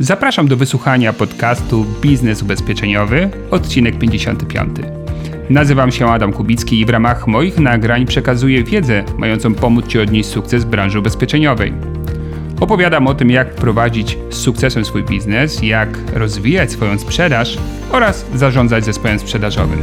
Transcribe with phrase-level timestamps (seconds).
[0.00, 4.76] Zapraszam do wysłuchania podcastu Biznes Ubezpieczeniowy, odcinek 55.
[5.50, 10.28] Nazywam się Adam Kubicki i w ramach moich nagrań przekazuję wiedzę mającą pomóc Ci odnieść
[10.28, 11.72] sukces w branży ubezpieczeniowej.
[12.60, 17.58] Opowiadam o tym, jak prowadzić z sukcesem swój biznes, jak rozwijać swoją sprzedaż
[17.92, 19.80] oraz zarządzać zespołem sprzedażowym.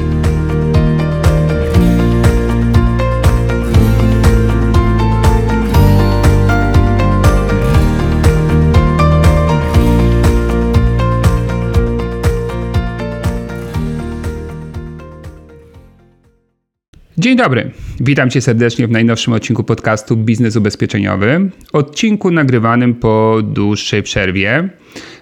[17.26, 21.50] Dzień dobry, witam Cię serdecznie w najnowszym odcinku podcastu Biznes Ubezpieczeniowy.
[21.74, 24.70] Odcinku nagrywanym po dłuższej przerwie.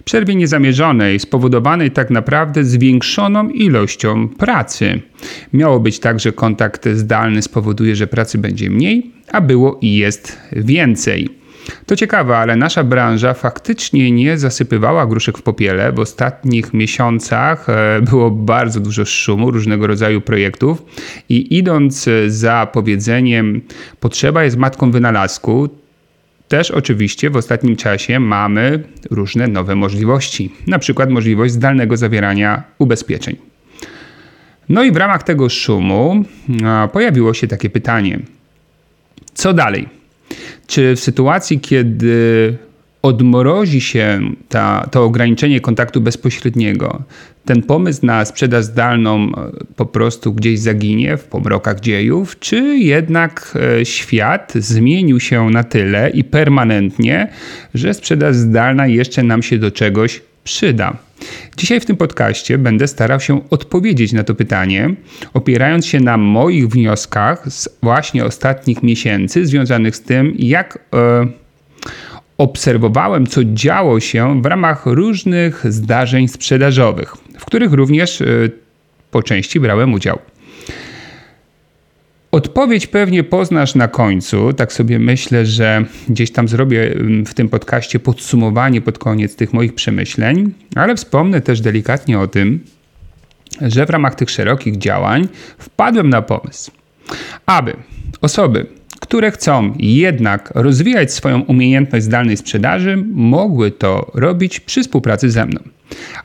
[0.05, 5.01] Przerwie niezamierzonej, spowodowanej tak naprawdę zwiększoną ilością pracy.
[5.53, 10.39] Miało być tak, że kontakt zdalny spowoduje, że pracy będzie mniej, a było i jest
[10.51, 11.42] więcej.
[11.85, 15.91] To ciekawe, ale nasza branża faktycznie nie zasypywała gruszek w popiele.
[15.91, 20.83] W ostatnich miesiącach e, było bardzo dużo szumu, różnego rodzaju projektów
[21.29, 23.61] i idąc za powiedzeniem
[23.99, 25.69] potrzeba jest matką wynalazku,
[26.47, 33.35] też oczywiście w ostatnim czasie mamy różne nowe możliwości, na przykład możliwość zdalnego zawierania ubezpieczeń.
[34.69, 36.25] No i w ramach tego szumu
[36.93, 38.19] pojawiło się takie pytanie:
[39.33, 40.02] co dalej?
[40.67, 42.57] Czy w sytuacji, kiedy
[43.03, 47.03] odmrozi się ta, to ograniczenie kontaktu bezpośredniego,
[47.45, 53.57] ten pomysł na sprzedaż zdalną e, po prostu gdzieś zaginie w pomrokach dziejów, czy jednak
[53.79, 57.27] e, świat zmienił się na tyle i permanentnie,
[57.73, 60.97] że sprzedaż zdalna jeszcze nam się do czegoś przyda?
[61.57, 64.95] Dzisiaj w tym podcaście będę starał się odpowiedzieć na to pytanie,
[65.33, 71.42] opierając się na moich wnioskach z właśnie ostatnich miesięcy, związanych z tym, jak e,
[72.37, 78.25] obserwowałem, co działo się w ramach różnych zdarzeń sprzedażowych, w których również e,
[79.11, 80.19] po części brałem udział.
[82.31, 84.53] Odpowiedź pewnie poznasz na końcu.
[84.53, 89.75] Tak sobie myślę, że gdzieś tam zrobię w tym podcaście podsumowanie pod koniec tych moich
[89.75, 92.59] przemyśleń, ale wspomnę też delikatnie o tym,
[93.61, 95.27] że w ramach tych szerokich działań
[95.57, 96.71] wpadłem na pomysł,
[97.45, 97.73] aby
[98.21, 98.65] osoby,
[99.03, 105.59] które chcą jednak rozwijać swoją umiejętność zdalnej sprzedaży, mogły to robić przy współpracy ze mną.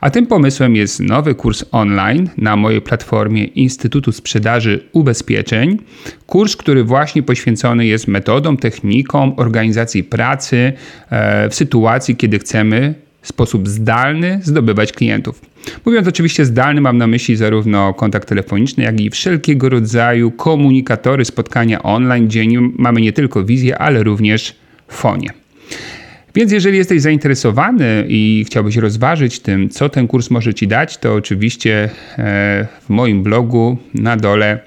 [0.01, 5.77] A tym pomysłem jest nowy kurs online na mojej platformie Instytutu Sprzedaży Ubezpieczeń.
[6.25, 10.73] Kurs, który właśnie poświęcony jest metodom, technikom organizacji pracy
[11.09, 12.93] e, w sytuacji, kiedy chcemy
[13.29, 15.41] sposób zdalny zdobywać klientów.
[15.85, 21.83] Mówiąc oczywiście zdalny, mam na myśli zarówno kontakt telefoniczny, jak i wszelkiego rodzaju komunikatory, spotkania
[21.83, 22.45] online, gdzie
[22.77, 24.55] mamy nie tylko wizję, ale również
[24.87, 25.29] fonie.
[26.35, 31.13] Więc jeżeli jesteś zainteresowany i chciałbyś rozważyć tym, co ten kurs może Ci dać, to
[31.13, 34.59] oczywiście e, w moim blogu na dole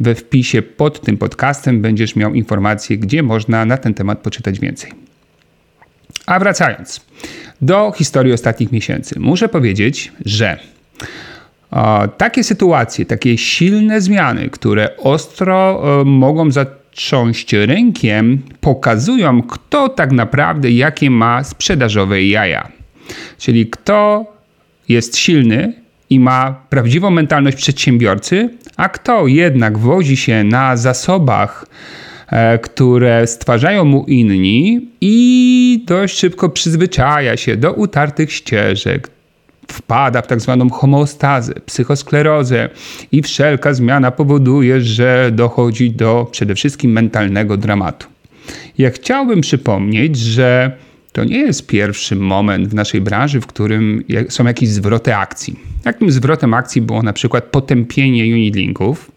[0.00, 5.09] we wpisie pod tym podcastem będziesz miał informacje, gdzie można na ten temat poczytać więcej.
[6.30, 7.00] A wracając
[7.62, 10.58] do historii ostatnich miesięcy, muszę powiedzieć, że
[11.70, 19.88] o, takie sytuacje, takie silne zmiany, które ostro o, mogą za trząść rynkiem, pokazują, kto
[19.88, 22.68] tak naprawdę jakie ma sprzedażowe jaja.
[23.38, 24.26] Czyli kto
[24.88, 25.72] jest silny
[26.10, 31.66] i ma prawdziwą mentalność przedsiębiorcy, a kto jednak wozi się na zasobach,
[32.28, 39.10] e, które stwarzają mu inni i dość szybko przyzwyczaja się do utartych ścieżek,
[39.72, 42.68] wpada w tak zwaną homeostazę, psychosklerozę
[43.12, 48.06] i wszelka zmiana powoduje, że dochodzi do przede wszystkim mentalnego dramatu.
[48.78, 50.72] Ja chciałbym przypomnieć, że
[51.12, 55.56] to nie jest pierwszy moment w naszej branży, w którym są jakieś zwroty akcji.
[55.82, 59.10] Takim zwrotem akcji było na przykład potępienie unitlinków,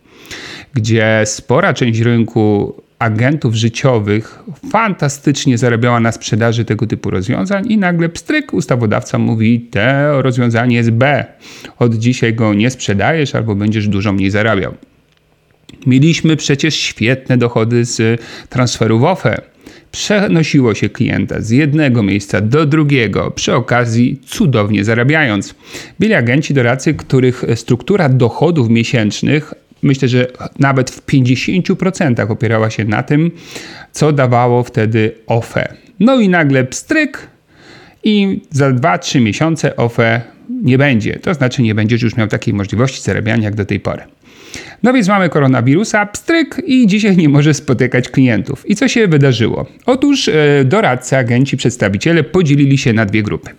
[0.74, 8.10] gdzie spora część rynku agentów życiowych fantastycznie zarabiała na sprzedaży tego typu rozwiązań i nagle
[8.10, 11.26] pstryk ustawodawca mówi, te rozwiązanie jest B.
[11.80, 14.74] Od dzisiaj go nie sprzedajesz albo będziesz dużo mniej zarabiał.
[15.86, 19.42] Mieliśmy przecież świetne dochody z transferów OFE.
[19.92, 25.56] Przenosiło się klienta z jednego miejsca do drugiego, przy okazji cudownie zarabiając.
[26.00, 29.54] Byli agenci doradcy, których struktura dochodów miesięcznych
[29.84, 30.28] myślę, że
[30.60, 33.32] nawet w 50% opierała się na tym,
[33.92, 35.74] co dawało wtedy OFE.
[36.00, 37.28] No i nagle pstryk
[38.04, 41.20] i za 2-3 miesiące OFE nie będzie.
[41.20, 44.02] To znaczy nie będziesz już miał takiej możliwości zarabiania jak do tej pory.
[44.84, 48.70] No więc mamy koronawirusa, pstryk i dzisiaj nie może spotykać klientów.
[48.70, 49.66] I co się wydarzyło?
[49.86, 50.34] Otóż e,
[50.66, 53.50] doradcy, agenci, przedstawiciele podzielili się na dwie grupy.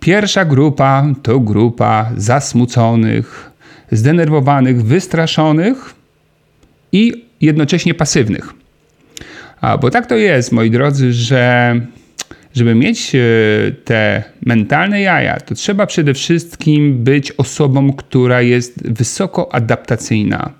[0.00, 3.47] Pierwsza grupa to grupa zasmuconych,
[3.92, 5.94] zdenerwowanych, wystraszonych
[6.92, 8.54] i jednocześnie pasywnych.
[9.60, 11.74] A, bo tak to jest, moi drodzy, że
[12.54, 13.18] żeby mieć e,
[13.84, 20.52] te mentalne jaja, to trzeba przede wszystkim być osobą, która jest wysoko adaptacyjna.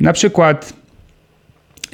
[0.00, 0.72] Na przykład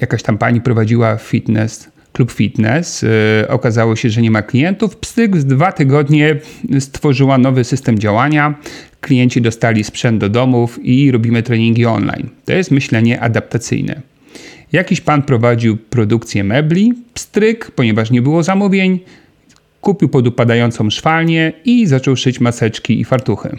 [0.00, 3.08] jakaś tam pani prowadziła fitness, klub fitness, yy,
[3.48, 4.96] okazało się, że nie ma klientów.
[4.96, 6.36] Pstyk w dwa tygodnie
[6.80, 8.54] stworzyła nowy system działania.
[9.00, 12.28] Klienci dostali sprzęt do domów i robimy treningi online.
[12.44, 14.00] To jest myślenie adaptacyjne.
[14.72, 19.00] Jakiś pan prowadził produkcję mebli, pstryk, ponieważ nie było zamówień,
[19.80, 23.56] kupił podupadającą szwalnię i zaczął szyć maseczki i fartuchy.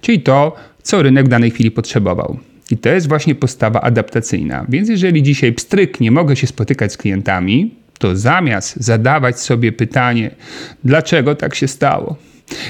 [0.00, 2.38] Czyli to, co rynek w danej chwili potrzebował.
[2.70, 4.66] I to jest właśnie postawa adaptacyjna.
[4.68, 10.30] Więc jeżeli dzisiaj pstryk nie mogę się spotykać z klientami, to zamiast zadawać sobie pytanie,
[10.84, 12.16] dlaczego tak się stało,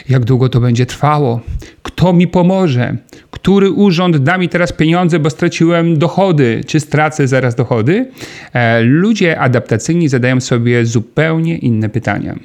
[0.09, 1.41] jak długo to będzie trwało,
[1.83, 2.97] kto mi pomoże,
[3.31, 8.11] który urząd da mi teraz pieniądze, bo straciłem dochody, czy stracę zaraz dochody,
[8.53, 12.39] e, ludzie adaptacyjni zadają sobie zupełnie inne pytania.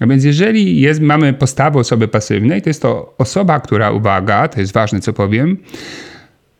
[0.00, 4.60] A więc jeżeli jest, mamy postawę osoby pasywnej, to jest to osoba, która, uwaga, to
[4.60, 5.58] jest ważne co powiem,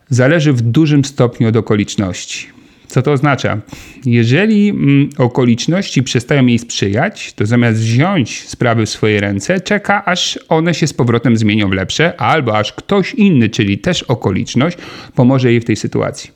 [0.09, 2.62] zależy w dużym stopniu od okoliczności.
[2.93, 3.59] Co to oznacza?
[4.07, 10.39] Jeżeli mm, okoliczności przestają jej sprzyjać, to zamiast wziąć sprawy w swoje ręce, czeka aż
[10.49, 14.79] one się z powrotem zmienią w lepsze, albo aż ktoś inny, czyli też okoliczność,
[15.15, 16.31] pomoże jej w tej sytuacji.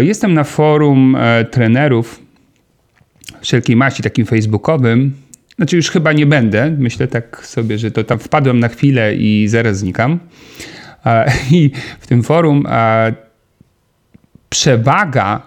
[0.00, 2.22] Jestem na forum e, trenerów
[3.40, 5.12] wszelkiej maści, takim facebookowym.
[5.56, 6.70] Znaczy już chyba nie będę.
[6.78, 10.18] Myślę tak sobie, że to tam wpadłem na chwilę i zaraz znikam.
[11.50, 11.70] I
[12.00, 12.66] w tym forum
[14.54, 15.42] przewaga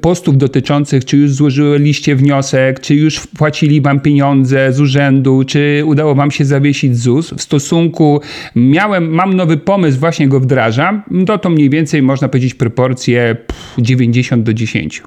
[0.00, 6.14] postów dotyczących, czy już złożyliście wniosek, czy już wpłacili wam pieniądze z urzędu, czy udało
[6.14, 8.20] wam się zawiesić ZUS w stosunku
[8.56, 13.36] miałem, mam nowy pomysł, właśnie go wdrażam, to to mniej więcej można powiedzieć proporcje
[13.78, 15.02] 90 do 10.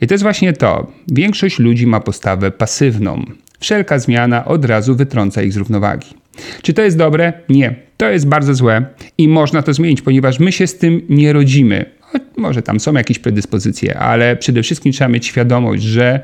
[0.00, 0.92] I to jest właśnie to.
[1.08, 3.24] Większość ludzi ma postawę pasywną.
[3.60, 6.08] Wszelka zmiana od razu wytrąca ich z równowagi.
[6.62, 7.32] Czy to jest dobre?
[7.48, 7.74] Nie.
[7.96, 8.86] To jest bardzo złe
[9.18, 12.03] i można to zmienić, ponieważ my się z tym nie rodzimy.
[12.36, 16.20] Może tam są jakieś predyspozycje, ale przede wszystkim trzeba mieć świadomość, że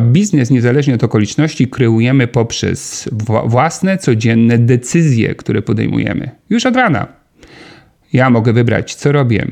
[0.00, 3.08] biznes, niezależnie od okoliczności, kreujemy poprzez
[3.44, 6.30] własne, codzienne decyzje, które podejmujemy.
[6.50, 7.06] Już od rana.
[8.12, 9.46] Ja mogę wybrać, co robię.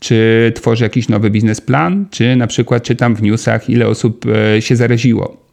[0.00, 4.76] Czy tworzę jakiś nowy biznesplan, czy na przykład czytam w newsach, ile osób e, się
[4.76, 5.45] zaraziło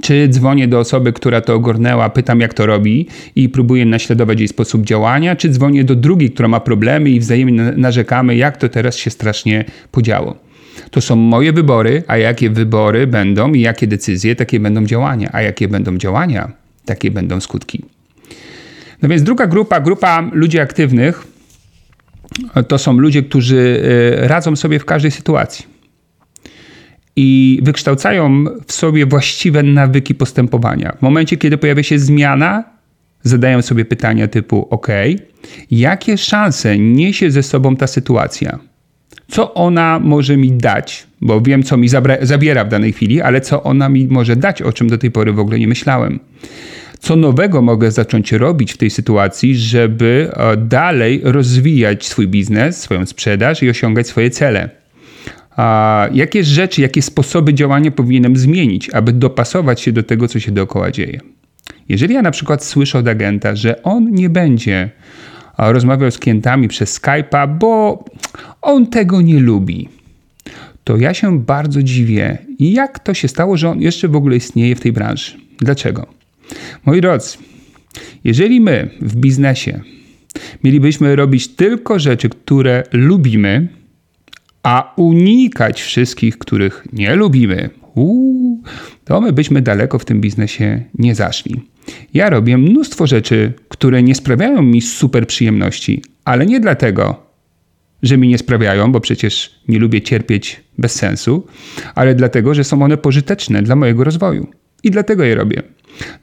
[0.00, 3.06] czy dzwonię do osoby, która to ogarnęła, pytam jak to robi
[3.36, 7.72] i próbuję naśladować jej sposób działania, czy dzwonię do drugiej, która ma problemy i wzajemnie
[7.76, 10.36] narzekamy, jak to teraz się strasznie podziało.
[10.90, 15.42] To są moje wybory, a jakie wybory będą i jakie decyzje, takie będą działania, a
[15.42, 16.52] jakie będą działania,
[16.84, 17.84] takie będą skutki.
[19.02, 21.26] No więc druga grupa, grupa ludzi aktywnych,
[22.68, 23.82] to są ludzie, którzy
[24.22, 25.71] e, radzą sobie w każdej sytuacji
[27.16, 30.96] i wykształcają w sobie właściwe nawyki postępowania.
[30.98, 32.64] W momencie, kiedy pojawia się zmiana,
[33.22, 34.88] zadają sobie pytania typu: OK,
[35.70, 38.58] jakie szanse niesie ze sobą ta sytuacja?
[39.28, 41.06] Co ona może mi dać?
[41.20, 41.88] Bo wiem, co mi
[42.22, 45.32] zabiera w danej chwili, ale co ona mi może dać, o czym do tej pory
[45.32, 46.20] w ogóle nie myślałem.
[46.98, 53.06] Co nowego mogę zacząć robić w tej sytuacji, żeby e, dalej rozwijać swój biznes, swoją
[53.06, 54.81] sprzedaż i osiągać swoje cele?
[55.56, 60.52] A jakie rzeczy, jakie sposoby działania powinienem zmienić, aby dopasować się do tego, co się
[60.52, 61.20] dookoła dzieje?
[61.88, 64.90] Jeżeli ja na przykład słyszę od agenta, że on nie będzie
[65.58, 68.04] rozmawiał z klientami przez Skype'a, bo
[68.62, 69.88] on tego nie lubi,
[70.84, 74.76] to ja się bardzo dziwię, jak to się stało, że on jeszcze w ogóle istnieje
[74.76, 75.32] w tej branży.
[75.58, 76.06] Dlaczego?
[76.86, 77.38] Moi drodzy,
[78.24, 79.80] jeżeli my w biznesie
[80.64, 83.68] mielibyśmy robić tylko rzeczy, które lubimy,
[84.62, 88.62] a unikać wszystkich, których nie lubimy, uu,
[89.04, 91.60] to my byśmy daleko w tym biznesie nie zaszli.
[92.14, 97.26] Ja robię mnóstwo rzeczy, które nie sprawiają mi super przyjemności, ale nie dlatego,
[98.02, 101.46] że mi nie sprawiają, bo przecież nie lubię cierpieć bez sensu,
[101.94, 104.46] ale dlatego, że są one pożyteczne dla mojego rozwoju.
[104.84, 105.62] I dlatego je robię.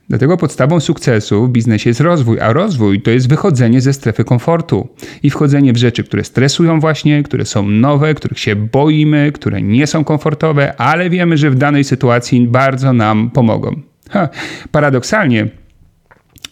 [0.10, 4.88] Dlatego podstawą sukcesu w biznesie jest rozwój, a rozwój to jest wychodzenie ze strefy komfortu
[5.24, 9.88] i wchodzenie w rzeczy, które stresują właśnie, które są nowe, których się boimy, które nie
[9.88, 13.82] są komfortowe, ale wiemy, że w danej sytuacji bardzo nam pomogą.
[14.10, 14.30] Ha,
[14.72, 15.48] paradoksalnie,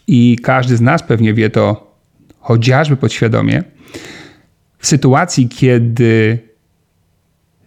[0.08, 1.94] i każdy z nas pewnie wie to
[2.40, 3.62] chociażby podświadomie,
[4.78, 6.38] w sytuacji, kiedy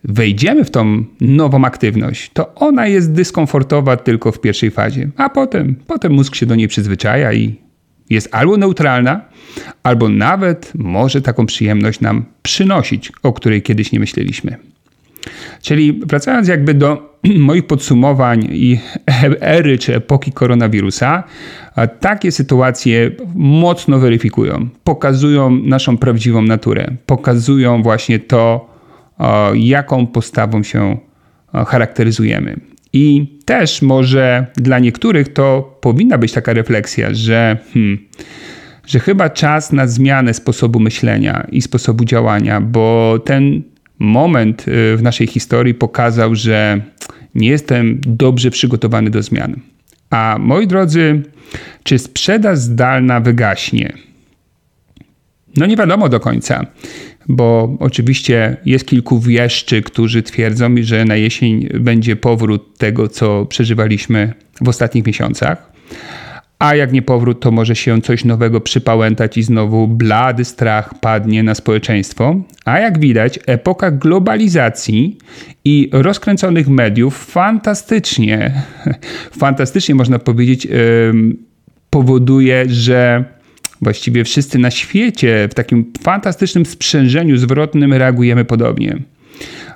[0.03, 5.75] wejdziemy w tą nową aktywność, to ona jest dyskomfortowa tylko w pierwszej fazie, a potem,
[5.88, 7.55] potem mózg się do niej przyzwyczaja i
[8.10, 9.22] jest albo neutralna,
[9.84, 14.58] albo nawet może taką przyjemność nam przynosić, o której kiedyś nie myśleliśmy.
[15.62, 18.79] Czyli wracając jakby do moich podsumowań i
[19.39, 21.24] ery czy epoki koronawirusa,
[22.00, 28.70] takie sytuacje mocno weryfikują, pokazują naszą prawdziwą naturę, pokazują właśnie to,
[29.53, 30.97] jaką postawą się
[31.53, 32.55] charakteryzujemy.
[32.93, 37.97] I też może dla niektórych to powinna być taka refleksja, że, hmm,
[38.87, 43.61] że chyba czas na zmianę sposobu myślenia i sposobu działania, bo ten
[43.99, 46.81] moment y, w naszej historii pokazał, że
[47.35, 49.55] nie jestem dobrze przygotowany do zmian.
[50.09, 51.23] A moi drodzy,
[51.83, 53.93] czy sprzedaż zdalna wygaśnie?
[55.58, 56.65] No nie wiadomo do końca,
[57.29, 64.34] bo oczywiście jest kilku wieszczy, którzy twierdzą, że na jesień będzie powrót tego, co przeżywaliśmy
[64.62, 65.72] w ostatnich miesiącach
[66.62, 71.43] a jak nie powrót, to może się coś nowego przypałętać i znowu blady strach padnie
[71.43, 72.36] na społeczeństwo.
[72.65, 75.17] A jak widać, epoka globalizacji
[75.65, 78.62] i rozkręconych mediów fantastycznie,
[79.43, 80.67] fantastycznie można powiedzieć,
[81.89, 83.25] powoduje, że
[83.81, 88.97] właściwie wszyscy na świecie w takim fantastycznym sprzężeniu zwrotnym reagujemy podobnie.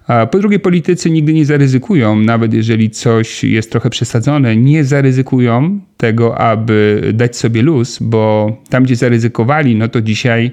[0.07, 5.79] A po drugie, politycy nigdy nie zaryzykują, nawet jeżeli coś jest trochę przesadzone, nie zaryzykują
[5.97, 10.51] tego, aby dać sobie luz, bo tam, gdzie zaryzykowali, no to dzisiaj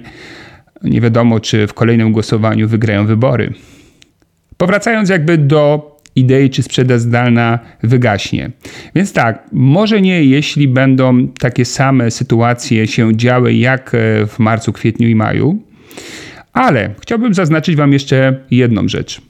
[0.83, 3.53] nie wiadomo, czy w kolejnym głosowaniu wygrają wybory.
[4.57, 8.51] Powracając jakby do idei, czy sprzedaż zdalna wygaśnie.
[8.95, 13.91] Więc tak, może nie, jeśli będą takie same sytuacje się działy jak
[14.27, 15.63] w marcu, kwietniu i maju,
[16.53, 19.21] ale chciałbym zaznaczyć Wam jeszcze jedną rzecz.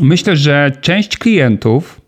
[0.00, 2.00] Myślę, że część klientów,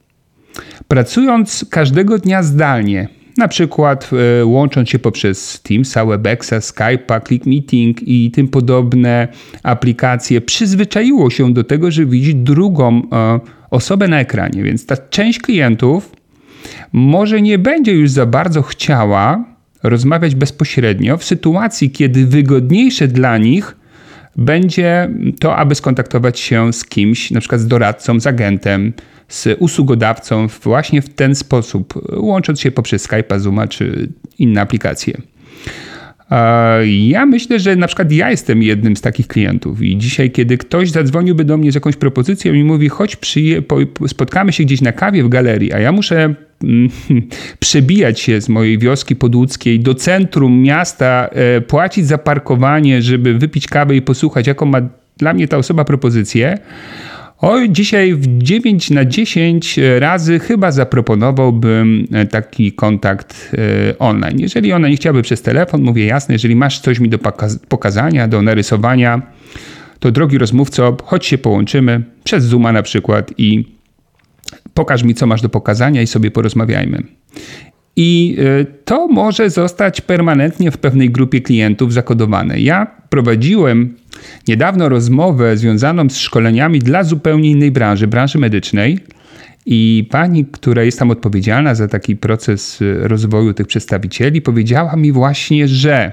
[0.89, 4.11] pracując każdego dnia zdalnie, na przykład
[4.41, 9.29] y, łącząc się poprzez Teamsa, Webexa, Skype'a, Click Meeting i tym podobne
[9.63, 13.05] aplikacje, przyzwyczaiło się do tego, że widzi drugą y,
[13.71, 14.63] osobę na ekranie.
[14.63, 16.13] Więc ta część klientów
[16.93, 19.45] może nie będzie już za bardzo chciała
[19.83, 23.77] rozmawiać bezpośrednio w sytuacji, kiedy wygodniejsze dla nich
[24.37, 25.11] będzie
[25.41, 28.93] to, aby skontaktować się z kimś, na przykład z doradcą, z agentem,
[29.29, 35.21] z usługodawcą właśnie w ten sposób, łącząc się poprzez Skype'a, Zooma czy inne aplikacje.
[36.87, 40.91] Ja myślę, że na przykład ja jestem jednym z takich klientów i dzisiaj, kiedy ktoś
[40.91, 43.17] zadzwoniłby do mnie z jakąś propozycją i mówi, chodź,
[44.07, 46.89] spotkamy się gdzieś na kawie w galerii, a ja muszę mm,
[47.61, 53.67] przebijać się z mojej wioski podłódzkiej do centrum miasta, e, płacić za parkowanie, żeby wypić
[53.67, 54.81] kawę i posłuchać, jaką ma
[55.17, 56.59] dla mnie ta osoba propozycję,
[57.47, 63.53] Oj, dzisiaj w 9 na 10 razy chyba zaproponowałbym e, taki kontakt
[63.91, 64.39] e, online.
[64.39, 67.19] Jeżeli ona nie chciałaby przez telefon, mówię jasne, jeżeli masz coś mi do
[67.69, 69.23] pokazania, do narysowania,
[69.99, 73.65] to drogi rozmówco, chodź się połączymy przez Zooma na przykład i
[74.75, 77.03] pokaż mi, co masz do pokazania i sobie porozmawiajmy.
[77.97, 82.61] I e, to może zostać permanentnie w pewnej grupie klientów zakodowane.
[82.61, 83.95] Ja prowadziłem
[84.49, 88.99] niedawno rozmowę związaną z szkoleniami dla zupełnie innej branży, branży medycznej.
[89.67, 95.13] I pani, która jest tam odpowiedzialna za taki proces e, rozwoju tych przedstawicieli, powiedziała mi
[95.13, 96.13] właśnie, że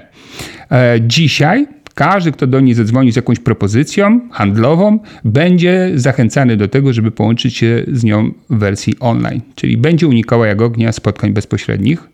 [0.70, 6.92] e, dzisiaj każdy, kto do niej zadzwoni z jakąś propozycją handlową, będzie zachęcany do tego,
[6.92, 9.40] żeby połączyć się z nią w wersji online.
[9.54, 12.11] Czyli będzie unikała jak ognia spotkań bezpośrednich.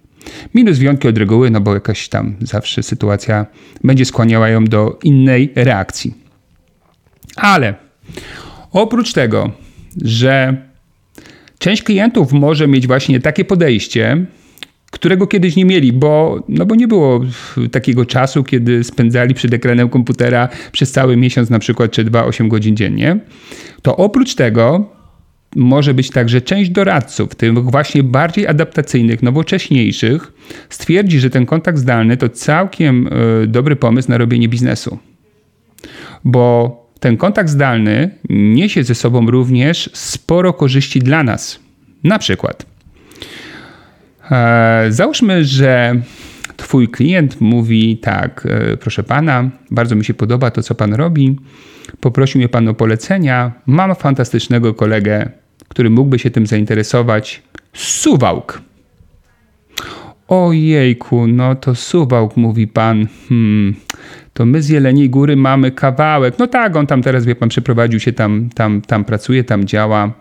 [0.54, 3.46] Minus wyjątki od reguły, no bo jakaś tam zawsze sytuacja
[3.84, 6.14] będzie skłaniała ją do innej reakcji.
[7.36, 7.74] Ale
[8.72, 9.50] oprócz tego,
[10.04, 10.56] że
[11.58, 14.26] część klientów może mieć właśnie takie podejście,
[14.90, 17.20] którego kiedyś nie mieli, bo, no bo nie było
[17.72, 22.76] takiego czasu, kiedy spędzali przed ekranem komputera przez cały miesiąc na przykład, czy 2-8 godzin
[22.76, 23.18] dziennie,
[23.82, 24.97] to oprócz tego
[25.56, 30.32] może być tak, że część doradców, tych właśnie bardziej adaptacyjnych, nowocześniejszych,
[30.68, 33.06] stwierdzi, że ten kontakt zdalny to całkiem
[33.42, 34.98] y, dobry pomysł na robienie biznesu.
[36.24, 41.58] Bo ten kontakt zdalny niesie ze sobą również sporo korzyści dla nas.
[42.04, 42.66] Na przykład
[44.30, 45.94] E, załóżmy, że
[46.58, 51.36] Twój klient mówi tak, e, proszę pana, bardzo mi się podoba to, co pan robi.
[52.00, 53.52] Poprosił mnie pan o polecenia.
[53.66, 55.30] Mam fantastycznego kolegę,
[55.68, 57.42] który mógłby się tym zainteresować.
[57.72, 58.62] Suwałk.
[60.28, 63.06] Ojejku, no to Suwałk, mówi pan.
[63.28, 63.74] Hmm,
[64.32, 66.38] to my z Jeleniej Góry mamy kawałek.
[66.38, 70.12] No tak, on tam teraz, wie pan, przeprowadził się tam, tam, tam pracuje, tam działa.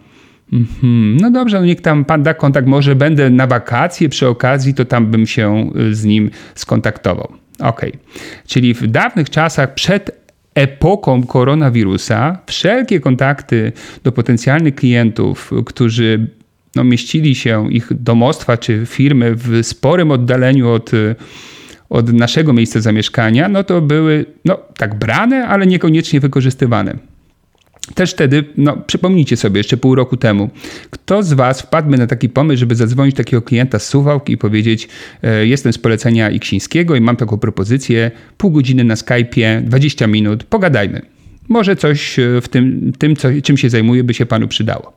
[0.53, 1.17] Mhm.
[1.21, 4.85] No dobrze, no niech tam pan da kontakt, może będę na wakacje przy okazji, to
[4.85, 7.33] tam bym się y, z nim skontaktował.
[7.59, 7.81] Ok,
[8.47, 13.71] czyli w dawnych czasach przed epoką koronawirusa wszelkie kontakty
[14.03, 16.27] do potencjalnych klientów, którzy
[16.75, 20.91] no, mieścili się, ich domostwa czy firmy w sporym oddaleniu od,
[21.89, 26.97] od naszego miejsca zamieszkania, no to były no, tak brane, ale niekoniecznie wykorzystywane.
[27.96, 30.50] Też wtedy, no przypomnijcie sobie, jeszcze pół roku temu,
[30.89, 34.88] kto z Was wpadłby na taki pomysł, żeby zadzwonić takiego klienta z Suwałki i powiedzieć,
[35.24, 40.44] e, jestem z polecenia Iksińskiego i mam taką propozycję, pół godziny na Skype'ie, 20 minut,
[40.44, 41.01] pogadajmy.
[41.50, 44.94] Może coś e, w tym, tym co, czym się zajmuje, by się Panu przydało.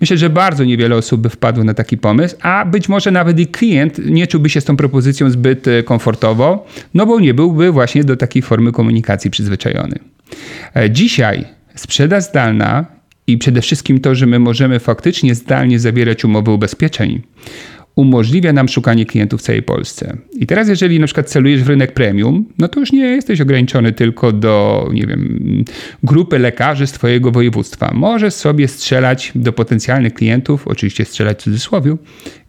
[0.00, 3.46] Myślę, że bardzo niewiele osób by wpadło na taki pomysł, a być może nawet i
[3.46, 8.04] klient nie czułby się z tą propozycją zbyt e, komfortowo, no bo nie byłby właśnie
[8.04, 9.98] do takiej formy komunikacji przyzwyczajony.
[10.90, 12.86] Dzisiaj Sprzedaż zdalna
[13.26, 17.22] i przede wszystkim to, że my możemy faktycznie zdalnie zawierać umowy ubezpieczeń,
[17.96, 20.16] umożliwia nam szukanie klientów w całej Polsce.
[20.32, 23.92] I teraz, jeżeli na przykład celujesz w rynek premium, no to już nie jesteś ograniczony
[23.92, 25.64] tylko do, nie wiem,
[26.02, 27.90] grupy lekarzy z Twojego województwa.
[27.94, 31.96] Możesz sobie strzelać do potencjalnych klientów, oczywiście strzelać w cudzysłowie,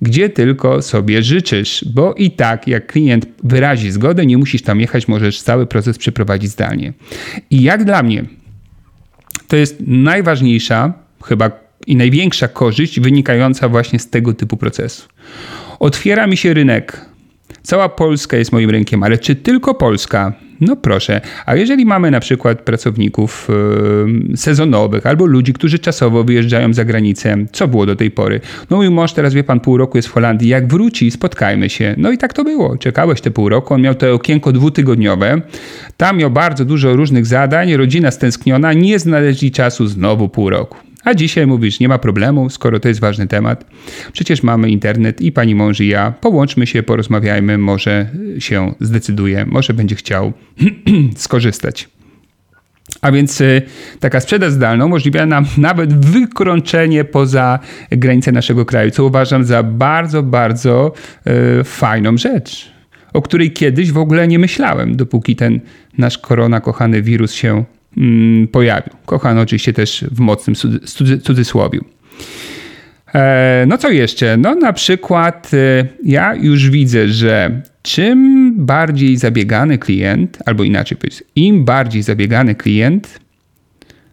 [0.02, 5.08] gdzie tylko sobie życzysz, bo i tak, jak klient wyrazi zgodę, nie musisz tam jechać,
[5.08, 6.94] możesz cały proces przeprowadzić zdalnie.
[7.50, 8.26] I jak dla mnie,
[9.52, 10.94] to jest najważniejsza,
[11.24, 11.52] chyba
[11.88, 15.08] i największa korzyść wynikająca właśnie z tego typu procesu.
[15.80, 17.06] Otwiera mi się rynek.
[17.64, 20.34] Cała Polska jest moim rynkiem, ale czy tylko Polska?
[20.62, 23.48] No proszę, a jeżeli mamy na przykład pracowników
[24.30, 28.40] yy, sezonowych albo ludzi, którzy czasowo wyjeżdżają za granicę, co było do tej pory?
[28.70, 31.96] No mój mąż teraz, wie pan, pół roku jest w Holandii, jak wróci, spotkajmy się.
[31.98, 32.78] No i tak to było.
[32.78, 35.42] Czekałeś te pół roku, on miał to okienko dwutygodniowe,
[35.98, 40.91] tam miał bardzo dużo różnych zadań, rodzina stęskniona, nie znaleźli czasu znowu pół roku.
[41.04, 43.66] A dzisiaj mówisz, nie ma problemu, skoro to jest ważny temat.
[44.14, 46.14] Przecież mamy internet i pani mąż i ja.
[46.22, 50.34] Połączmy się, porozmawiajmy, może się zdecyduje, może będzie chciał
[51.16, 51.90] skorzystać.
[53.02, 53.62] A więc y,
[54.00, 57.60] taka sprzedaż zdalna umożliwia nam nawet wykroczenie poza
[57.92, 60.94] granice naszego kraju, co uważam za bardzo, bardzo
[61.60, 62.72] y, fajną rzecz,
[63.14, 65.60] o której kiedyś w ogóle nie myślałem, dopóki ten
[65.98, 67.64] nasz korona kochany wirus się
[68.52, 68.94] pojawił.
[69.06, 70.56] Kochany oczywiście też w mocnym
[71.24, 71.86] cudzysłowiu.
[73.14, 74.38] E, no co jeszcze?
[74.38, 81.24] No na przykład e, ja już widzę, że czym bardziej zabiegany klient, albo inaczej powiedzieć,
[81.36, 83.20] im bardziej zabiegany klient,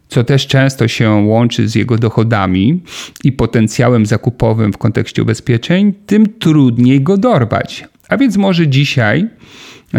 [0.09, 2.83] co też często się łączy z jego dochodami
[3.25, 7.85] i potencjałem zakupowym w kontekście ubezpieczeń, tym trudniej go dorwać.
[8.09, 9.29] A więc może dzisiaj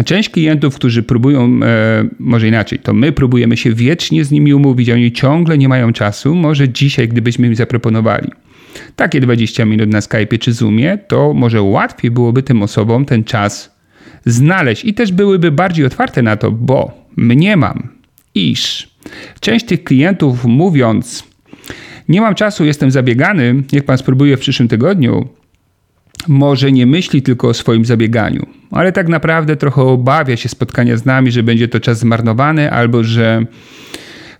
[0.04, 4.90] Część klientów, którzy próbują, e, może inaczej, to my próbujemy się wiecznie z nimi umówić,
[4.90, 6.34] oni ciągle nie mają czasu.
[6.34, 8.30] Może dzisiaj, gdybyśmy im zaproponowali
[8.96, 13.76] takie 20 minut na Skype czy Zoomie, to może łatwiej byłoby tym osobom ten czas
[14.26, 17.88] znaleźć i też byłyby bardziej otwarte na to, bo mniemam,
[18.34, 18.90] iż
[19.40, 21.24] część tych klientów mówiąc,
[22.08, 25.28] nie mam czasu, jestem zabiegany, niech pan spróbuje w przyszłym tygodniu,
[26.28, 31.04] może nie myśli tylko o swoim zabieganiu, ale tak naprawdę trochę obawia się spotkania z
[31.04, 33.46] nami, że będzie to czas zmarnowany albo że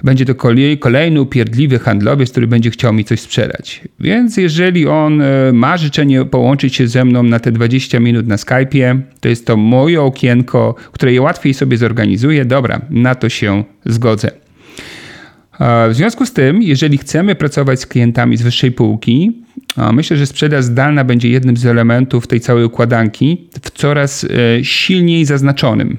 [0.04, 3.80] będzie to kolej, kolejny upierdliwy handlowiec, który będzie chciał mi coś sprzedać.
[4.00, 8.36] Więc jeżeli on e, ma życzenie połączyć się ze mną na te 20 minut na
[8.36, 12.44] Skype'ie, to jest to moje okienko, które łatwiej sobie zorganizuję.
[12.44, 14.30] Dobra, na to się zgodzę.
[15.90, 19.32] W związku z tym, jeżeli chcemy pracować z klientami z wyższej półki,
[19.92, 25.24] myślę, że sprzedaż zdalna będzie jednym z elementów tej całej układanki w coraz e, silniej
[25.24, 25.98] zaznaczonym.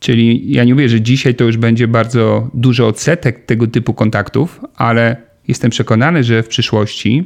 [0.00, 4.60] Czyli ja nie mówię, że dzisiaj to już będzie bardzo duży odsetek tego typu kontaktów,
[4.76, 5.16] ale
[5.48, 7.24] jestem przekonany, że w przyszłości,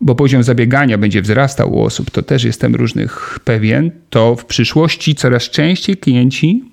[0.00, 5.14] bo poziom zabiegania będzie wzrastał u osób, to też jestem różnych pewien, to w przyszłości
[5.14, 6.64] coraz częściej klienci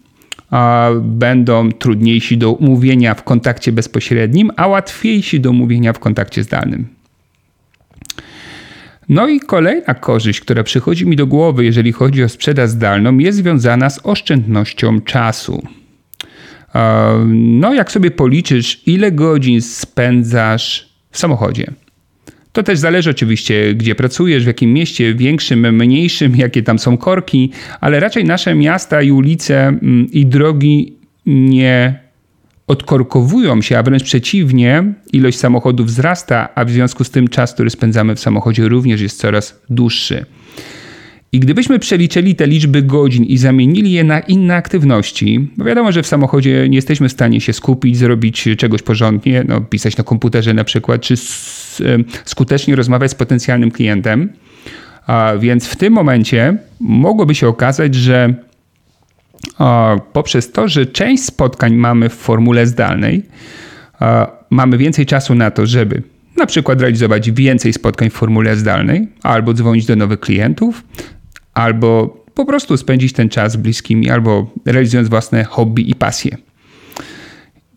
[1.02, 7.01] będą trudniejsi do umówienia w kontakcie bezpośrednim, a łatwiejsi do umówienia w kontakcie zdalnym.
[9.12, 13.38] No i kolejna korzyść, która przychodzi mi do głowy, jeżeli chodzi o sprzedaż zdalną, jest
[13.38, 15.68] związana z oszczędnością czasu.
[17.34, 21.72] No, jak sobie policzysz, ile godzin spędzasz w samochodzie,
[22.52, 27.52] to też zależy oczywiście, gdzie pracujesz, w jakim mieście, większym, mniejszym, jakie tam są korki,
[27.82, 30.94] ale raczej nasze miasta i ulice mm, i drogi
[31.26, 32.00] nie
[32.72, 37.70] odkorkowują się, a wręcz przeciwnie, ilość samochodów wzrasta, a w związku z tym czas, który
[37.70, 40.26] spędzamy w samochodzie również jest coraz dłuższy.
[41.32, 46.04] I gdybyśmy przeliczyli te liczby godzin i zamienili je na inne aktywności, bo wiadomo, że
[46.04, 50.54] w samochodzie nie jesteśmy w stanie się skupić, zrobić czegoś porządnie, no, pisać na komputerze
[50.54, 51.16] na przykład, czy
[52.26, 54.30] skutecznie rozmawiać z potencjalnym klientem.
[55.08, 58.34] A więc w tym momencie mogłoby się okazać, że
[60.14, 63.24] poprzez to, że część spotkań mamy w formule zdalnej,
[64.50, 66.04] mamy więcej czasu na to, żeby
[66.38, 70.84] na przykład realizować więcej spotkań w formule zdalnej, albo dzwonić do nowych klientów,
[71.54, 76.38] albo po prostu spędzić ten czas z bliskimi, albo realizując własne hobby i pasje.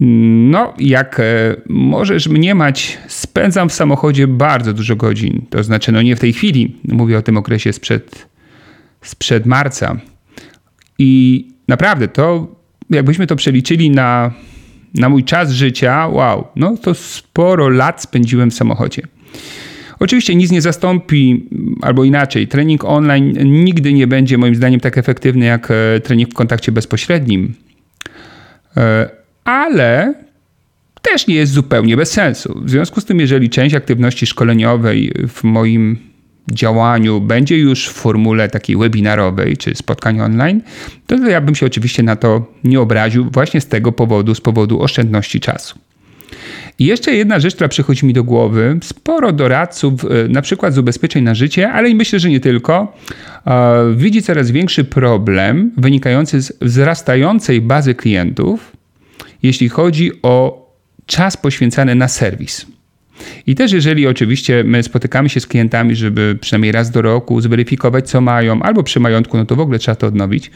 [0.00, 5.46] No, jak e, możesz mniemać, spędzam w samochodzie bardzo dużo godzin.
[5.50, 8.29] To znaczy, no nie w tej chwili, mówię o tym okresie sprzed,
[9.03, 9.96] sprzed marca.
[10.98, 12.57] I naprawdę to,
[12.90, 14.33] jakbyśmy to przeliczyli na,
[14.94, 19.03] na mój czas życia, wow, no to sporo lat spędziłem w samochodzie.
[19.98, 21.48] Oczywiście nic nie zastąpi,
[21.83, 26.35] albo inaczej, trening online nigdy nie będzie moim zdaniem tak efektywny jak e, trening w
[26.35, 27.55] kontakcie bezpośrednim.
[28.77, 29.11] E,
[29.44, 30.14] ale
[31.03, 32.61] też nie jest zupełnie bez sensu.
[32.64, 35.98] W związku z tym, jeżeli część aktywności szkoleniowej w moim
[36.52, 40.61] działaniu będzie już w formule takiej webinarowej czy spotkania online,
[41.07, 44.83] to ja bym się oczywiście na to nie obraził właśnie z tego powodu, z powodu
[44.83, 45.78] oszczędności czasu.
[46.78, 48.78] I jeszcze jedna rzecz, która przychodzi mi do głowy.
[48.83, 52.96] Sporo doradców, e, na przykład z ubezpieczeń na życie, ale myślę, że nie tylko,
[53.46, 58.72] e, widzi coraz większy problem wynikający z wzrastającej bazy klientów,
[59.42, 60.64] jeśli chodzi o
[61.07, 62.66] czas poświęcany na serwis.
[63.46, 68.09] I też jeżeli oczywiście my spotykamy się z klientami, żeby przynajmniej raz do roku zweryfikować,
[68.09, 70.50] co mają, albo przy majątku, no to w ogóle trzeba to odnowić,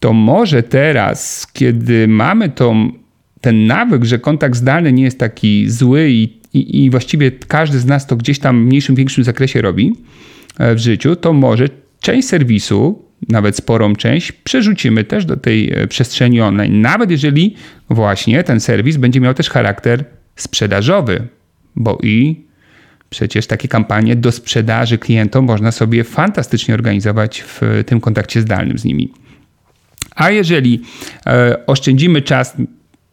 [0.00, 2.92] to może teraz, kiedy mamy tą
[3.40, 6.22] ten nawyk, że kontakt zdalny nie jest taki zły i,
[6.54, 9.92] i, i właściwie każdy z nas to gdzieś tam w mniejszym, większym zakresie robi
[10.58, 11.68] e, w życiu, to może
[12.00, 17.56] część serwisu, nawet sporą część, przerzucimy też do tej e, przestrzeni online, nawet jeżeli
[17.90, 20.04] właśnie ten serwis będzie miał też charakter
[20.36, 21.28] sprzedażowy,
[21.76, 22.44] bo i
[23.10, 28.84] przecież takie kampanie do sprzedaży klientom można sobie fantastycznie organizować w tym kontakcie zdalnym z
[28.84, 29.12] nimi.
[30.16, 30.82] A jeżeli
[31.26, 32.56] e, oszczędzimy czas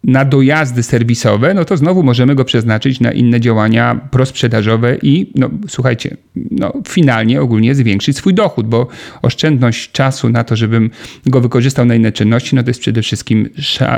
[0.04, 5.50] na dojazdy serwisowe, no to znowu możemy go przeznaczyć na inne działania prosprzedażowe i no,
[5.68, 8.88] słuchajcie, no, finalnie ogólnie zwiększyć swój dochód, bo
[9.22, 10.90] oszczędność czasu na to, żebym
[11.26, 13.50] go wykorzystał na inne czynności, no to jest przede wszystkim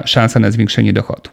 [0.06, 1.30] szansa na zwiększenie dochodu.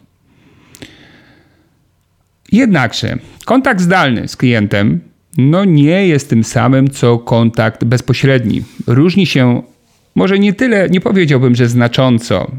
[2.51, 4.99] Jednakże kontakt zdalny z klientem
[5.37, 8.63] no nie jest tym samym co kontakt bezpośredni.
[8.87, 9.61] Różni się
[10.15, 12.51] może nie tyle, nie powiedziałbym, że znacząco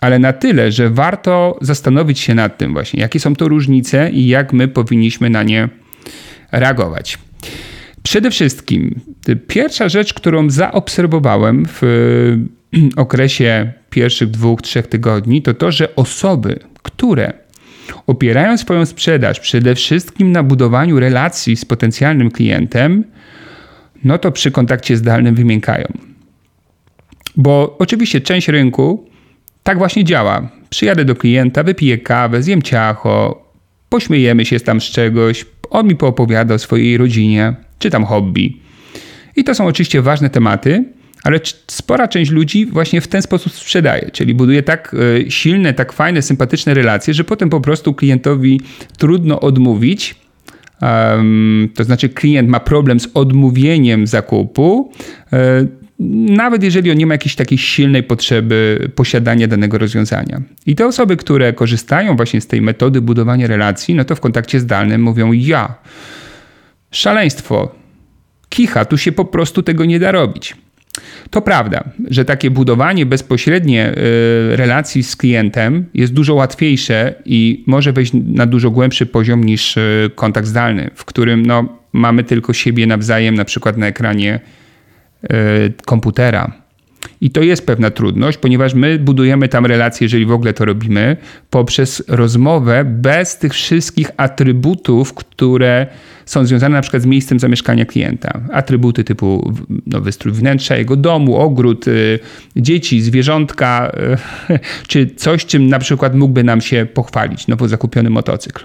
[0.00, 4.26] ale na tyle, że warto zastanowić się nad tym właśnie, jakie są to różnice i
[4.26, 5.68] jak my powinniśmy na nie
[6.52, 7.18] reagować.
[8.02, 9.00] Przede wszystkim,
[9.48, 11.82] pierwsza rzecz, którą zaobserwowałem w
[12.96, 17.32] okresie pierwszych dwóch, trzech tygodni, to to, że osoby, które
[18.06, 23.04] opierają swoją sprzedaż przede wszystkim na budowaniu relacji z potencjalnym klientem,
[24.04, 25.86] no to przy kontakcie zdalnym wymiękają.
[27.36, 29.08] Bo oczywiście część rynku
[29.62, 30.48] tak właśnie działa.
[30.70, 33.44] Przyjadę do klienta, wypiję kawę, zjem ciacho,
[33.88, 38.60] pośmiejemy się tam z czegoś, on mi poopowiada o swojej rodzinie, czy tam hobby.
[39.36, 40.84] I to są oczywiście ważne tematy,
[41.24, 45.92] ale spora część ludzi właśnie w ten sposób sprzedaje, czyli buduje tak e, silne, tak
[45.92, 48.60] fajne, sympatyczne relacje, że potem po prostu klientowi
[48.98, 50.14] trudno odmówić.
[51.74, 54.92] To znaczy, klient ma problem z odmówieniem zakupu.
[55.32, 55.66] E,
[56.28, 60.42] nawet jeżeli on nie ma jakiejś takiej silnej potrzeby posiadania danego rozwiązania.
[60.66, 64.60] I te osoby, które korzystają właśnie z tej metody budowania relacji, no to w kontakcie
[64.60, 65.74] zdalnym mówią ja.
[66.90, 67.74] Szaleństwo.
[68.48, 70.56] Kicha, tu się po prostu tego nie da robić.
[71.30, 77.92] To prawda, że takie budowanie bezpośrednie y, relacji z klientem jest dużo łatwiejsze i może
[77.92, 82.86] wejść na dużo głębszy poziom niż y, kontakt zdalny, w którym no, mamy tylko siebie
[82.86, 84.40] nawzajem, na przykład na ekranie
[85.22, 86.52] E, komputera.
[87.20, 91.16] I to jest pewna trudność, ponieważ my budujemy tam relacje, jeżeli w ogóle to robimy,
[91.50, 95.86] poprzez rozmowę bez tych wszystkich atrybutów, które
[96.26, 98.40] są związane na przykład z miejscem zamieszkania klienta.
[98.52, 99.52] Atrybuty typu
[99.86, 102.18] no, wystrój wnętrza jego domu, ogród, y,
[102.56, 103.92] dzieci, zwierzątka,
[104.50, 104.58] y,
[104.88, 108.64] czy coś, czym na przykład mógłby nam się pochwalić, nowo zakupiony motocykl.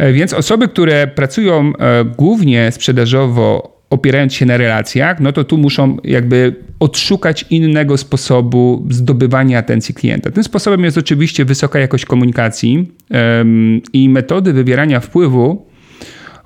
[0.00, 5.58] E, więc osoby, które pracują e, głównie sprzedażowo opierając się na relacjach, no to tu
[5.58, 10.30] muszą jakby odszukać innego sposobu zdobywania atencji klienta.
[10.30, 15.66] Tym sposobem jest oczywiście wysoka jakość komunikacji um, i metody wywierania wpływu,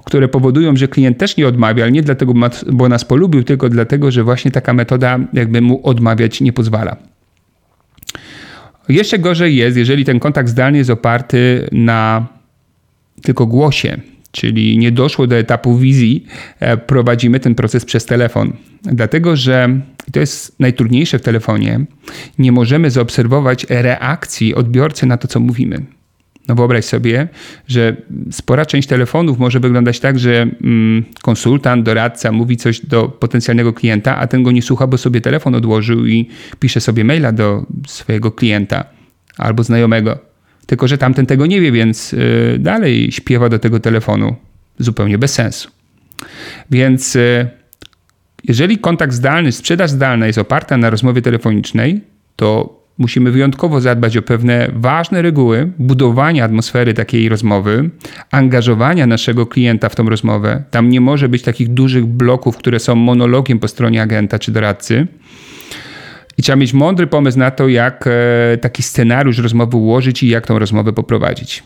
[0.05, 2.35] które powodują, że klient też nie odmawia, ale nie dlatego,
[2.73, 6.97] bo nas polubił, tylko dlatego, że właśnie taka metoda jakby mu odmawiać nie pozwala.
[8.89, 12.27] Jeszcze gorzej jest, jeżeli ten kontakt zdalny jest oparty na
[13.23, 14.01] tylko głosie,
[14.35, 16.27] czyli nie doszło do etapu wizji,
[16.61, 18.53] e, prowadzimy ten proces przez telefon.
[18.83, 19.81] Dlatego, że
[20.13, 21.85] to jest najtrudniejsze w telefonie,
[22.39, 25.83] nie możemy zaobserwować reakcji odbiorcy na to, co mówimy.
[26.49, 27.29] No wyobraź sobie,
[27.67, 27.97] że
[28.31, 34.17] spora część telefonów może wyglądać tak, że mm, konsultant, doradca mówi coś do potencjalnego klienta,
[34.17, 36.29] a ten go nie słucha, bo sobie telefon odłożył i
[36.61, 38.85] pisze sobie maila do swojego klienta
[39.39, 40.34] albo znajomego.
[40.67, 44.37] Tylko, że tamten tego nie wie, więc yy, dalej śpiewa do tego telefonu
[44.79, 45.71] zupełnie bez sensu.
[46.71, 47.49] Więc yy,
[48.45, 52.01] jeżeli kontakt zdalny, sprzedaż zdalna jest oparta na rozmowie telefonicznej,
[52.37, 57.91] to musimy wyjątkowo zadbać o pewne ważne reguły budowania atmosfery takiej rozmowy,
[58.31, 60.63] angażowania naszego klienta w tą rozmowę.
[60.71, 65.07] Tam nie może być takich dużych bloków, które są monologiem po stronie agenta czy doradcy.
[66.39, 70.47] I trzeba mieć mądry pomysł na to, jak e, taki scenariusz rozmowy ułożyć i jak
[70.47, 71.63] tą rozmowę poprowadzić.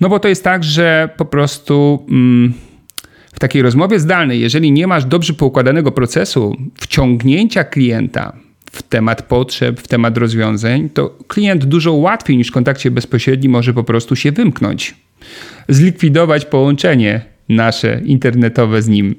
[0.00, 2.54] No bo to jest tak, że po prostu mm,
[3.32, 8.32] w takiej rozmowie zdalnej, jeżeli nie masz dobrze poukładanego procesu wciągnięcia klienta
[8.72, 13.74] w temat potrzeb, w temat rozwiązań, to klient dużo łatwiej niż w kontakcie bezpośrednim może
[13.74, 14.94] po prostu się wymknąć,
[15.68, 19.14] zlikwidować połączenie nasze internetowe z nim.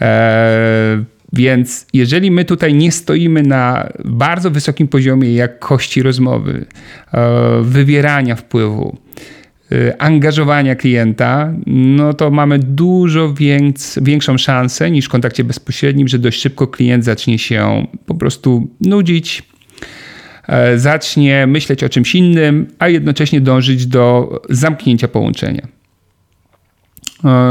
[0.00, 6.66] Eee, więc jeżeli my tutaj nie stoimy na bardzo wysokim poziomie jakości rozmowy,
[7.12, 8.98] e, wywierania wpływu,
[9.72, 16.18] e, angażowania klienta, no to mamy dużo więks, większą szansę niż w kontakcie bezpośrednim, że
[16.18, 19.42] dość szybko klient zacznie się po prostu nudzić,
[20.46, 25.68] e, zacznie myśleć o czymś innym, a jednocześnie dążyć do zamknięcia połączenia.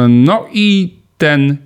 [0.10, 1.58] No i ten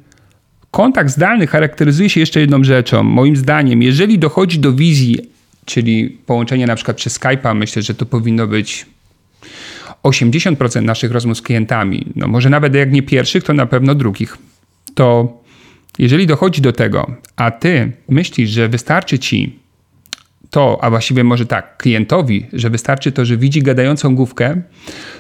[0.72, 3.04] Kontakt zdalny charakteryzuje się jeszcze jedną rzeczą.
[3.04, 5.20] Moim zdaniem, jeżeli dochodzi do wizji,
[5.66, 8.86] czyli połączenia na przykład przez Skype'a, myślę, że to powinno być
[10.04, 14.38] 80% naszych rozmów z klientami, no może nawet jak nie pierwszych, to na pewno drugich.
[14.96, 15.38] To
[16.00, 19.60] jeżeli dochodzi do tego, a ty myślisz, że wystarczy ci
[20.52, 24.62] to, a właściwie może tak, klientowi, że wystarczy to, że widzi gadającą główkę,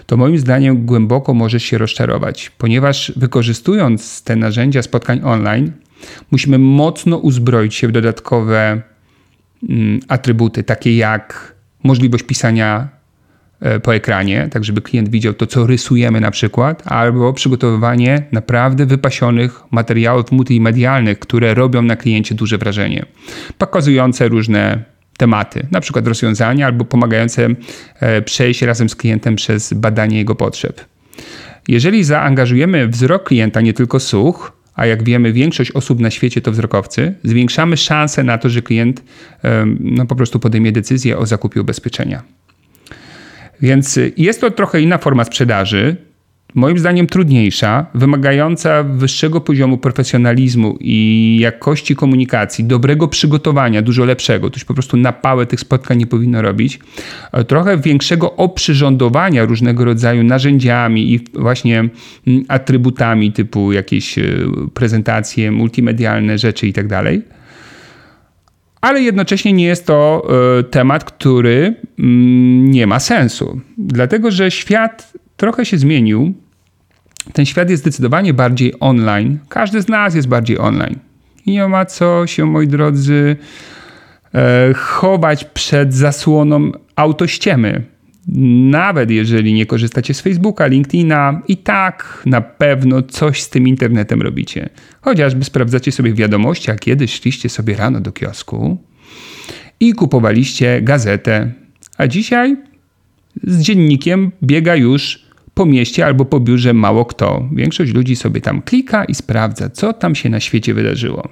[0.05, 5.71] to moim zdaniem głęboko możesz się rozczarować, ponieważ wykorzystując te narzędzia spotkań online,
[6.31, 8.81] musimy mocno uzbroić się w dodatkowe
[9.69, 12.87] mm, atrybuty, takie jak możliwość pisania
[13.59, 18.85] e, po ekranie, tak żeby klient widział to, co rysujemy na przykład, albo przygotowywanie naprawdę
[18.85, 23.05] wypasionych materiałów multimedialnych, które robią na kliencie duże wrażenie,
[23.57, 27.47] pokazujące różne tematy, na przykład rozwiązania albo pomagające
[27.99, 30.85] e, przejść razem z klientem przez badanie jego potrzeb.
[31.67, 36.51] Jeżeli zaangażujemy wzrok klienta, nie tylko słuch, a jak wiemy, większość osób na świecie to
[36.51, 39.03] wzrokowcy, zwiększamy szanse na to, że klient
[39.79, 42.23] no, po prostu podejmie decyzję o zakupie ubezpieczenia.
[43.61, 45.95] Więc jest to trochę inna forma sprzedaży,
[46.55, 54.49] moim zdaniem trudniejsza, wymagająca wyższego poziomu profesjonalizmu i jakości komunikacji, dobrego przygotowania, dużo lepszego.
[54.49, 56.79] Tu już po prostu na pałę tych spotkań nie powinno robić.
[57.47, 64.23] Trochę większego oprzyrządowania różnego rodzaju narzędziami i właśnie mm, atrybutami typu jakieś e,
[64.73, 66.89] prezentacje, multimedialne rzeczy itd.
[66.89, 67.13] Tak
[68.81, 70.27] Ale jednocześnie nie jest to
[70.59, 76.33] e, temat, który mm, nie ma sensu, dlatego że świat trochę się zmienił.
[77.33, 79.39] Ten świat jest zdecydowanie bardziej online.
[79.49, 80.99] Każdy z nas jest bardziej online.
[81.45, 83.35] I nie ma co się, moi drodzy,
[84.33, 87.83] e, chować przed zasłoną autościemy.
[88.71, 94.21] Nawet jeżeli nie korzystacie z Facebooka, LinkedIna, i tak na pewno coś z tym internetem
[94.21, 94.69] robicie.
[95.01, 98.77] Chociażby sprawdzacie sobie wiadomości, a kiedyś szliście sobie rano do kiosku
[99.79, 101.51] i kupowaliście gazetę,
[101.97, 102.57] a dzisiaj
[103.43, 105.30] z dziennikiem biega już
[105.61, 107.49] po mieście albo po biurze mało kto.
[107.51, 111.29] Większość ludzi sobie tam klika i sprawdza, co tam się na świecie wydarzyło.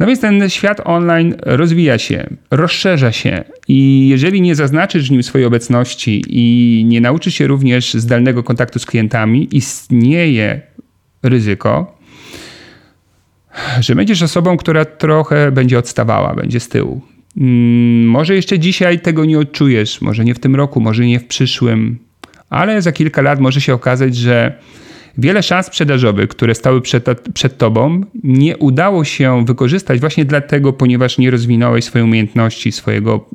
[0.00, 5.22] No więc ten świat online rozwija się, rozszerza się i jeżeli nie zaznaczysz w nim
[5.22, 10.60] swojej obecności i nie nauczysz się również zdalnego kontaktu z klientami, istnieje
[11.22, 11.98] ryzyko,
[13.80, 17.00] że będziesz osobą, która trochę będzie odstawała, będzie z tyłu.
[17.38, 21.26] Hmm, może jeszcze dzisiaj tego nie odczujesz, może nie w tym roku, może nie w
[21.26, 22.05] przyszłym,
[22.56, 24.58] ale za kilka lat może się okazać, że
[25.18, 31.18] wiele szans sprzedażowych, które stały przed, przed tobą, nie udało się wykorzystać właśnie dlatego, ponieważ
[31.18, 33.28] nie rozwinąłeś swojej umiejętności, swojego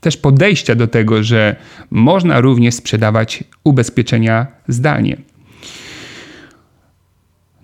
[0.00, 1.56] też podejścia do tego, że
[1.90, 5.16] można również sprzedawać ubezpieczenia zdalnie.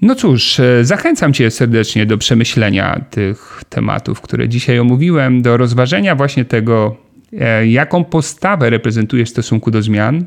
[0.02, 6.14] No cóż, e, zachęcam Cię serdecznie do przemyślenia tych tematów, które dzisiaj omówiłem, do rozważenia
[6.14, 6.96] właśnie tego,
[7.40, 10.24] e, jaką postawę reprezentujesz w stosunku do zmian.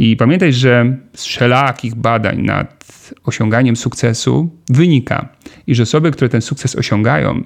[0.00, 2.86] I pamiętaj, że z wszelakich badań nad
[3.24, 5.28] osiąganiem sukcesu wynika,
[5.66, 7.42] iż osoby, które ten sukces osiągają,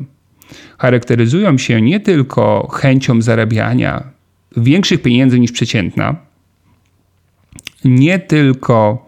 [0.78, 4.04] charakteryzują się nie tylko chęcią zarabiania
[4.56, 6.16] większych pieniędzy niż przeciętna,
[7.84, 9.06] nie tylko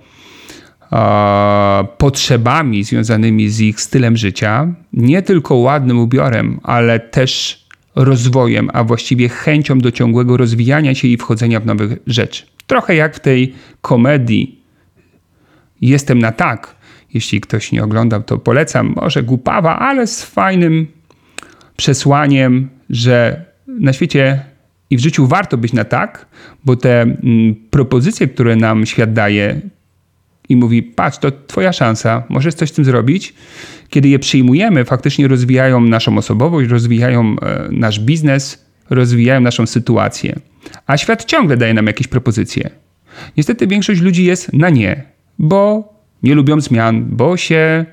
[1.99, 7.64] potrzebami związanymi z ich stylem życia, nie tylko ładnym ubiorem, ale też
[7.95, 12.47] rozwojem, a właściwie chęcią do ciągłego rozwijania się i wchodzenia w nowe rzeczy.
[12.67, 14.65] Trochę jak w tej komedii
[15.81, 16.75] Jestem na tak.
[17.15, 18.95] Jeśli ktoś nie oglądał, to polecam.
[18.97, 20.87] Może głupawa, ale z fajnym
[21.77, 24.43] przesłaniem, że na świecie
[24.91, 26.27] i w życiu warto być na tak,
[26.65, 29.61] bo te mm, propozycje, które nam świat daje,
[30.49, 33.35] i mówi: Patrz, to Twoja szansa, możesz coś z tym zrobić.
[33.89, 40.39] Kiedy je przyjmujemy, faktycznie rozwijają naszą osobowość, rozwijają e, nasz biznes, rozwijają naszą sytuację.
[40.87, 42.71] A świat ciągle daje nam jakieś propozycje.
[43.37, 45.03] Niestety większość ludzi jest na nie,
[45.39, 47.87] bo nie lubią zmian, bo się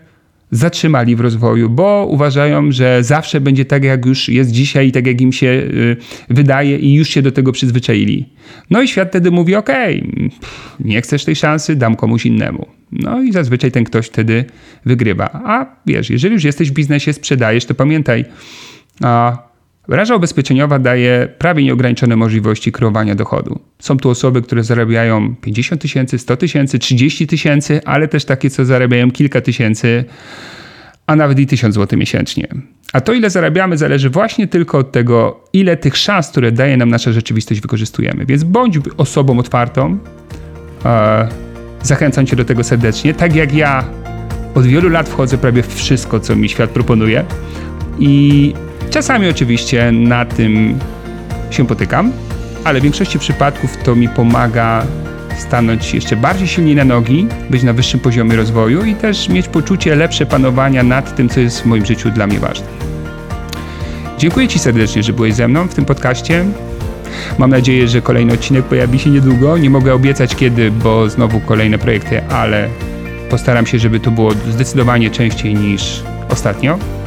[0.51, 5.07] zatrzymali w rozwoju, bo uważają, że zawsze będzie tak, jak już jest dzisiaj i tak,
[5.07, 5.97] jak im się y,
[6.29, 8.29] wydaje i już się do tego przyzwyczaili.
[8.69, 9.69] No i świat wtedy mówi, ok,
[10.79, 12.65] nie chcesz tej szansy, dam komuś innemu.
[12.91, 14.45] No i zazwyczaj ten ktoś wtedy
[14.85, 15.29] wygrywa.
[15.33, 18.25] A wiesz, jeżeli już jesteś w biznesie, sprzedajesz, to pamiętaj,
[19.01, 19.50] a
[19.87, 23.59] Branża ubezpieczeniowa daje prawie nieograniczone możliwości kreowania dochodu.
[23.79, 28.65] Są tu osoby, które zarabiają 50 tysięcy, 100 tysięcy, 30 tysięcy, ale też takie, co
[28.65, 30.03] zarabiają kilka tysięcy,
[31.07, 32.47] a nawet i 1000 zł miesięcznie.
[32.93, 36.89] A to, ile zarabiamy, zależy właśnie tylko od tego, ile tych szans, które daje nam
[36.89, 38.25] nasza rzeczywistość, wykorzystujemy.
[38.25, 39.97] Więc bądź osobą otwartą.
[41.83, 43.13] Zachęcam Cię do tego serdecznie.
[43.13, 43.85] Tak jak ja
[44.55, 47.25] od wielu lat wchodzę prawie w wszystko, co mi świat proponuje.
[47.99, 48.53] I
[48.91, 50.79] Czasami oczywiście na tym
[51.49, 52.11] się potykam,
[52.63, 54.85] ale w większości przypadków to mi pomaga
[55.37, 59.95] stanąć jeszcze bardziej silniej na nogi, być na wyższym poziomie rozwoju i też mieć poczucie
[59.95, 62.67] lepsze panowania nad tym, co jest w moim życiu dla mnie ważne.
[64.17, 66.45] Dziękuję Ci serdecznie, że byłeś ze mną w tym podcaście.
[67.37, 69.57] Mam nadzieję, że kolejny odcinek pojawi się niedługo.
[69.57, 72.67] Nie mogę obiecać kiedy, bo znowu kolejne projekty, ale
[73.29, 77.00] postaram się, żeby to było zdecydowanie częściej niż ostatnio.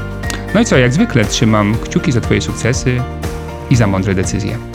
[0.55, 3.03] No i co, jak zwykle trzymam kciuki za Twoje sukcesy
[3.71, 4.74] i za mądre decyzje.